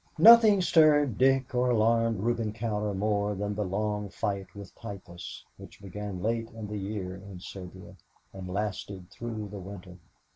Nothing 0.17 0.61
stirred 0.63 1.19
Dick 1.19 1.53
or 1.53 1.69
alarmed 1.69 2.21
Reuben 2.21 2.53
Cowder 2.53 2.95
more 2.95 3.35
than 3.35 3.53
the 3.53 3.63
long 3.63 4.09
fight 4.09 4.47
with 4.55 4.73
typhus, 4.73 5.45
which 5.57 5.79
began 5.79 6.23
late 6.23 6.49
in 6.55 6.65
the 6.65 6.77
year 6.79 7.13
in 7.17 7.39
Serbia 7.39 7.95
and 8.33 8.47
lasted 8.51 9.11
through 9.11 9.49
the 9.49 9.59
winter. 9.59 9.99